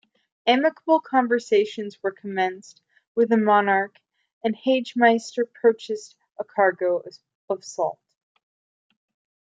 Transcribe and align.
Amicable 0.47 0.99
conversations 1.01 2.01
were 2.01 2.09
commenced 2.11 2.81
with 3.13 3.29
the 3.29 3.37
monarch 3.37 3.97
and 4.43 4.55
Hagemeister 4.57 5.43
purchased 5.61 6.15
a 6.39 6.43
cargo 6.43 7.03
of 7.51 7.63
salt. 7.63 7.99